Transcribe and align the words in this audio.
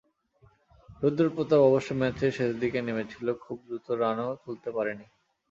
রুদ্র 1.01 1.25
প্রতাপ 1.35 1.61
অবশ্য 1.69 1.89
ম্যাচের 1.93 2.31
শেষ 2.37 2.51
দিকে 2.61 2.79
নেমেছিল, 2.81 3.27
খুব 3.43 3.57
দ্রুত 3.67 3.87
রানও 4.01 4.29
তুলতে 4.43 4.69
পারেনি। 4.77 5.05